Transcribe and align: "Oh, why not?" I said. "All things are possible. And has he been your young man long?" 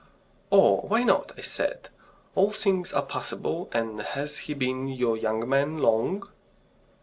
"Oh, 0.51 0.77
why 0.87 1.03
not?" 1.03 1.31
I 1.37 1.41
said. 1.41 1.89
"All 2.33 2.49
things 2.49 2.91
are 2.91 3.05
possible. 3.05 3.69
And 3.71 4.01
has 4.01 4.39
he 4.49 4.55
been 4.55 4.87
your 4.87 5.15
young 5.15 5.47
man 5.47 5.77
long?" 5.77 6.27